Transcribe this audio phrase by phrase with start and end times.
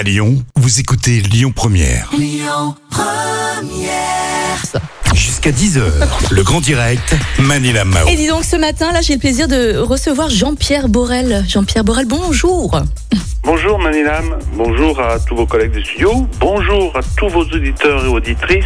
[0.00, 2.10] À Lyon, vous écoutez Lyon Première.
[5.12, 5.82] Jusqu'à 10h,
[6.30, 8.08] le grand direct, Manila Mao.
[8.08, 11.44] Et dis donc, ce matin, là, j'ai le plaisir de recevoir Jean-Pierre Borel.
[11.46, 12.80] Jean-Pierre Borel, bonjour.
[13.42, 18.08] Bonjour Manilam, bonjour à tous vos collègues du studio, bonjour à tous vos auditeurs et
[18.08, 18.64] auditrices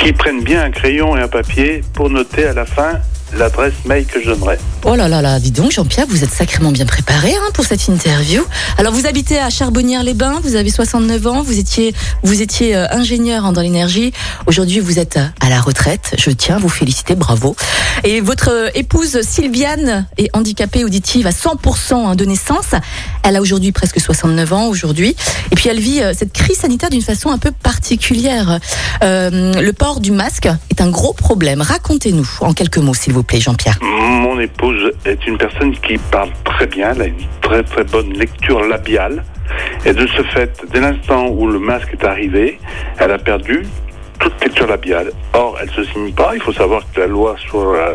[0.00, 2.94] qui prennent bien un crayon et un papier pour noter à la fin
[3.36, 4.58] l'adresse mail que je donnerai.
[4.84, 7.88] Oh là là là, dis donc, Jean-Pierre, vous êtes sacrément bien préparé hein, pour cette
[7.88, 8.42] interview.
[8.78, 13.44] Alors, vous habitez à Charbonnières-les-Bains, vous avez 69 ans, vous étiez, vous étiez euh, ingénieur
[13.44, 14.12] hein, dans l'énergie.
[14.46, 16.14] Aujourd'hui, vous êtes euh, à la retraite.
[16.16, 17.56] Je tiens à vous féliciter, bravo.
[18.04, 22.70] Et votre euh, épouse Sylviane est handicapée auditive à 100% hein, de naissance.
[23.24, 25.16] Elle a aujourd'hui presque 69 ans aujourd'hui.
[25.50, 28.60] Et puis, elle vit cette crise sanitaire d'une façon un peu particulière.
[29.02, 31.60] Le port du masque est un gros problème.
[31.60, 33.78] Racontez-nous en quelques mots, s'il vous plaît, Jean-Pierre.
[33.82, 38.12] Mon épouse est une personne qui parle très bien, elle a une très très bonne
[38.12, 39.24] lecture labiale.
[39.84, 42.58] Et de ce fait, dès l'instant où le masque est arrivé,
[42.98, 43.64] elle a perdu
[44.20, 45.10] toute lecture labiale.
[45.32, 46.32] Or, elle se signe pas.
[46.34, 47.92] Il faut savoir que la loi sur la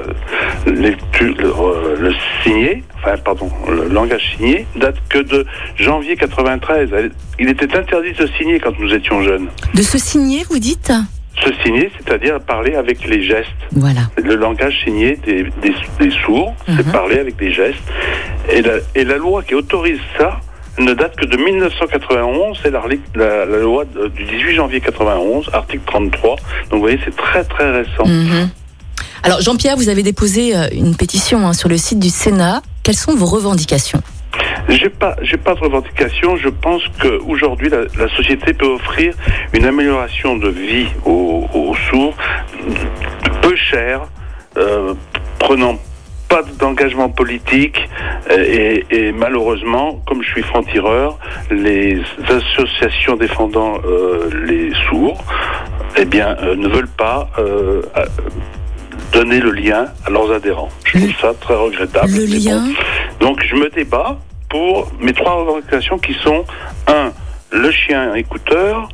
[0.66, 5.46] lecture, le, euh, le signé, enfin pardon, le langage signé, date que de
[5.78, 6.90] janvier 93.
[6.94, 9.48] Elle- il était interdit de se signer quand nous étions jeunes.
[9.74, 10.92] De se signer, vous dites?
[11.44, 13.50] Se signer, c'est-à-dire parler avec les gestes.
[13.72, 14.02] Voilà.
[14.18, 16.92] Le langage signé des, des- des sourds, c'est Mhm.
[16.92, 17.84] parler avec des gestes.
[18.52, 20.40] Et la, et la loi qui autorise ça
[20.80, 22.82] ne date que de 1991, c'est la,
[23.16, 26.36] la- la loi du 18 janvier 91, article 33.
[26.36, 26.40] Donc
[26.72, 28.06] vous voyez, c'est très très récent.
[28.06, 28.50] Mhm.
[29.24, 32.62] Alors Jean-Pierre, vous avez déposé euh, une pétition hein, sur le site du Sénat.
[32.84, 34.02] Quelles sont vos revendications?
[34.69, 36.36] J'ai pas, j'ai pas de revendication.
[36.38, 39.14] Je pense qu'aujourd'hui, la, la société peut offrir
[39.53, 42.16] une amélioration de vie aux, aux sourds,
[43.41, 44.02] peu cher,
[44.58, 44.94] euh,
[45.39, 45.78] prenant
[46.30, 47.78] pas d'engagement politique
[48.31, 51.19] euh, et, et malheureusement, comme je suis franc-tireur,
[51.52, 55.23] les associations défendant euh, les sourds,
[55.97, 57.30] eh bien, euh, ne veulent pas
[59.11, 60.69] donner le lien à leurs adhérents.
[60.85, 62.07] Je trouve ça très regrettable.
[62.12, 62.50] Le mais bon.
[62.50, 62.63] lien
[63.19, 64.18] Donc je me débat
[64.53, 66.46] pour mes trois revendications qui sont
[66.88, 67.12] un,
[67.52, 68.88] le chien écouteur,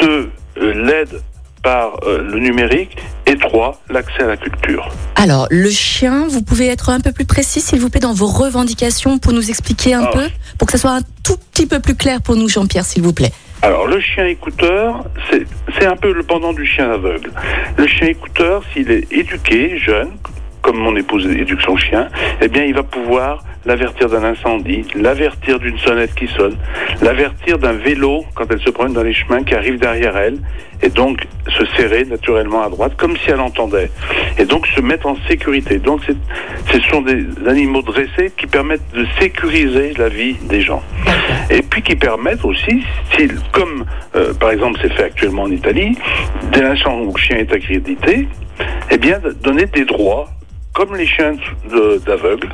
[0.00, 1.20] deux, euh, l'aide
[1.64, 4.88] par euh, le numérique et trois, l'accès à la culture.
[5.16, 8.28] Alors, le chien, vous pouvez être un peu plus précis, s'il vous plaît, dans vos
[8.28, 10.10] revendications pour nous expliquer un Ah.
[10.14, 10.26] peu,
[10.58, 13.12] pour que ça soit un tout petit peu plus clair pour nous, Jean-Pierre, s'il vous
[13.12, 13.32] plaît.
[13.62, 15.44] Alors le chien écouteur, c'est
[15.78, 17.30] c'est un peu le pendant du chien aveugle.
[17.76, 20.12] Le chien écouteur, s'il est éduqué, jeune,
[20.62, 22.08] comme mon épouse éduque son chien,
[22.40, 26.56] eh bien il va pouvoir l'avertir d'un incendie, l'avertir d'une sonnette qui sonne,
[27.02, 30.38] l'avertir d'un vélo quand elle se promène dans les chemins qui arrive derrière elle,
[30.82, 33.90] et donc se serrer naturellement à droite, comme si elle entendait,
[34.38, 35.78] et donc se mettre en sécurité.
[35.78, 36.16] Donc c'est-
[36.72, 40.82] ce sont des animaux dressés qui permettent de sécuriser la vie des gens.
[41.50, 42.82] Et puis qui permettent aussi,
[43.14, 43.84] s'il- comme
[44.16, 45.98] euh, par exemple c'est fait actuellement en Italie,
[46.52, 48.26] dès l'instant où le chien est accrédité,
[48.90, 50.28] eh bien de donner des droits
[50.80, 51.34] comme les chiens
[52.06, 52.48] d'aveugles.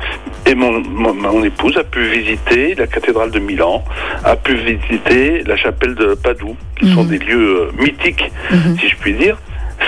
[0.45, 3.83] Et mon, mon, mon épouse a pu visiter la cathédrale de Milan,
[4.25, 7.09] a pu visiter la chapelle de Padoue, qui sont Mhm.
[7.09, 8.77] des lieux euh, mythiques, Mhm.
[8.79, 9.37] si je puis dire,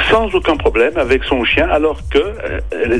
[0.10, 2.96] sans aucun problème avec son chien, alors que euh,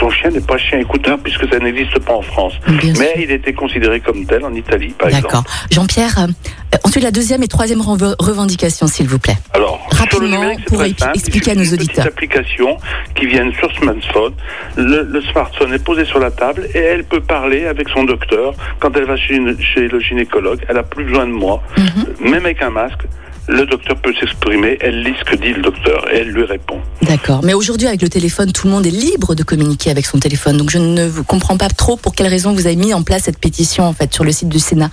[0.00, 2.54] son chien n'est pas chien écouteur puisque ça n'existe pas en France.
[2.66, 3.22] Bien Mais sûr.
[3.24, 5.26] il était considéré comme tel en Italie, par exemple.
[5.26, 5.44] D'accord.
[5.70, 9.36] Jean-Pierre, euh, ensuite la deuxième et troisième rev- revendication, s'il vous plaît.
[9.54, 9.71] Alors,
[10.18, 11.86] Rapidement, numérique, pour expliquer à nos auditeurs.
[11.86, 12.76] petite application
[13.14, 14.32] qui viennent sur smartphone.
[14.76, 18.54] Le, le smartphone est posé sur la table et elle peut parler avec son docteur
[18.80, 20.60] quand elle va chez, une- chez le gynécologue.
[20.68, 21.62] Elle a plus besoin de moi.
[21.78, 22.30] Mhm.
[22.30, 23.00] Même avec un masque,
[23.48, 24.78] le docteur peut s'exprimer.
[24.80, 26.80] Elle lit ce que dit le docteur et elle lui répond.
[27.02, 27.40] D'accord.
[27.42, 30.56] Mais aujourd'hui, avec le téléphone, tout le monde est libre de communiquer avec son téléphone.
[30.56, 33.22] Donc je ne vous comprends pas trop pour quelle raison vous avez mis en place
[33.24, 34.90] cette pétition, en fait, sur le site du Sénat.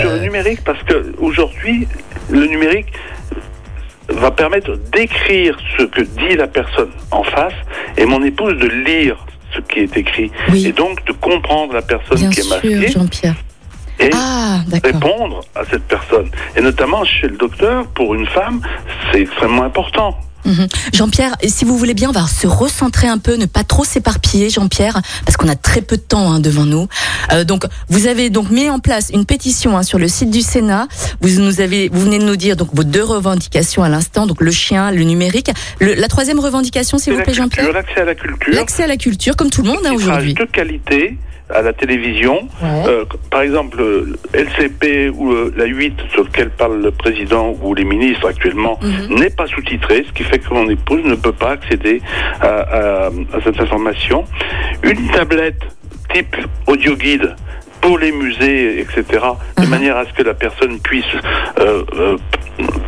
[0.00, 0.16] Sur Euh.
[0.18, 1.88] le numérique, parce que aujourd'hui,
[2.30, 2.86] le numérique
[4.10, 7.54] va permettre d'écrire ce que dit la personne en face
[7.96, 9.16] et mon épouse de lire
[9.54, 10.66] ce qui est écrit Oui.
[10.66, 13.34] et donc de comprendre la personne Bien qui est masquée Jean-Pierre.
[13.98, 16.30] et Ah, répondre à cette personne.
[16.56, 18.60] Et notamment chez le docteur, pour une femme,
[19.10, 20.16] c'est extrêmement important.
[20.44, 20.66] Mhm.
[20.94, 24.50] Jean-Pierre, si vous voulez bien, on va se recentrer un peu, ne pas trop s'éparpiller,
[24.50, 26.88] Jean-Pierre, parce qu'on a très peu de temps hein, devant nous.
[27.32, 30.40] Euh, donc, vous avez donc mis en place une pétition hein, sur le site du
[30.40, 30.88] Sénat.
[31.20, 34.40] Vous nous avez, vous venez de nous dire donc vos deux revendications à l'instant, donc
[34.40, 35.50] le chien, le numérique.
[35.80, 37.72] Le- la troisième revendication, s'il vous la plaît, Jean-Pierre.
[37.72, 40.34] l'accès à la culture, L'accès à la culture, comme tout le monde hein, aujourd'hui.
[40.34, 41.18] de qualité
[41.54, 42.48] à la télévision.
[42.62, 42.82] Ouais.
[42.86, 47.74] Euh, par exemple, le LCP ou euh, la 8 sur lequel parle le président ou
[47.74, 49.18] les ministres actuellement Mhm.
[49.18, 52.02] n'est pas sous-titré, ce qui fait que mon épouse ne peut pas accéder
[52.40, 54.24] à, à- à cette information.
[54.82, 55.62] Une tablette
[56.12, 56.36] type
[56.66, 57.34] audio guide
[57.80, 59.04] pour les musées, etc.,
[59.56, 59.68] de Mhm.
[59.70, 61.04] manière à ce que la personne puisse
[61.58, 62.16] euh, euh,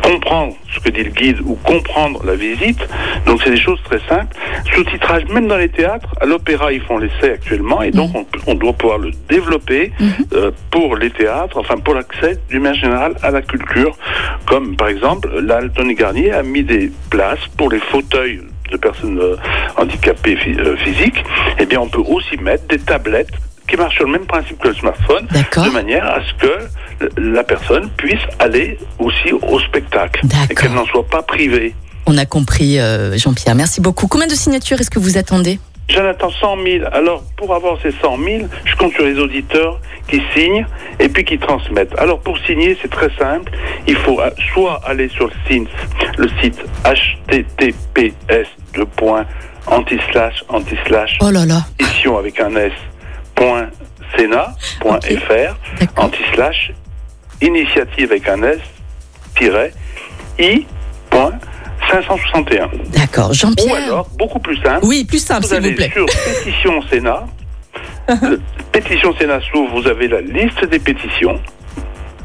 [0.01, 2.79] comprendre ce que dit le guide ou comprendre la visite.
[3.25, 4.35] Donc c'est des choses très simples.
[4.73, 8.55] Sous-titrage, même dans les théâtres, à l'opéra ils font l'essai actuellement et donc on, on
[8.55, 9.91] doit pouvoir le développer
[10.33, 13.95] euh, pour les théâtres, enfin pour l'accès du manière générale à la culture.
[14.45, 18.41] Comme par exemple, là, Tony Garnier a mis des places pour les fauteuils
[18.71, 19.35] de personnes euh,
[19.77, 21.23] handicapées euh, physiques.
[21.59, 23.31] Eh bien, on peut aussi mettre des tablettes
[23.67, 26.67] qui marchent sur le même principe que le smartphone, de manière à ce que
[27.17, 31.75] la personne puisse aller aussi au spectacle et qu'elle n'en soit pas privée.
[32.05, 33.55] On a compris, euh, Jean-Pierre.
[33.55, 34.07] Merci beaucoup.
[34.07, 35.59] Combien de signatures est-ce que vous attendez?
[35.89, 36.85] J'en attends 100 000.
[36.91, 40.65] Alors, pour avoir ces 100 000, je compte sur les auditeurs qui signent
[40.99, 41.97] et puis qui transmettent.
[41.97, 43.51] Alors, pour signer, c'est très simple.
[43.87, 45.67] Il faut euh, soit aller sur le site,
[46.17, 48.13] le site https
[49.67, 50.43] anti-slash,
[51.21, 51.65] Oh là là.
[52.17, 52.71] avec un s,
[53.35, 53.67] point
[57.47, 58.59] initiative avec un s,
[59.37, 59.73] tiret,
[60.39, 60.65] i,
[61.09, 61.31] point,
[61.91, 62.69] 561.
[62.89, 63.29] D'accord.
[63.31, 63.75] Ou Jean-Pierre.
[63.87, 65.91] alors, beaucoup plus simple, Oui, plus simple, vous s'il vous allez plaît.
[65.93, 67.25] sur pétition Sénat.
[68.21, 68.41] Le
[68.71, 71.39] pétition Sénat s'ouvre, vous avez la liste des pétitions.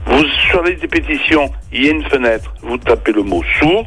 [0.06, 3.42] Vous, sur la liste des pétitions, il y a une fenêtre, vous tapez le mot
[3.60, 3.84] sourd,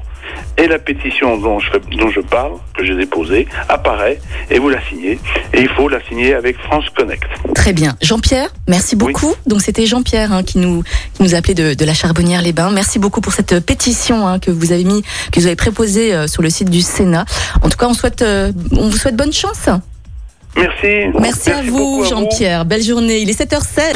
[0.57, 4.19] et la pétition dont je, dont je parle, que j'ai déposée, apparaît,
[4.49, 5.19] et vous la signez.
[5.53, 7.23] Et il faut la signer avec France Connect.
[7.55, 7.95] Très bien.
[8.01, 9.33] Jean-Pierre, merci beaucoup.
[9.47, 10.83] Donc c'était Jean-Pierre hein, qui nous
[11.13, 12.71] qui nous appelait de, de la Charbonnière-les-Bains.
[12.71, 15.01] Merci beaucoup pour cette pétition hein, que vous avez mis,
[15.31, 17.25] que vous avez préposée euh, sur le site du Sénat.
[17.61, 19.69] En tout cas, on souhaite, euh, on vous souhaite bonne chance.
[20.55, 21.07] Merci.
[21.19, 22.65] Merci, à vous, Jean-Pierre.
[22.65, 23.19] Belle journée.
[23.19, 23.95] Il est 7h07.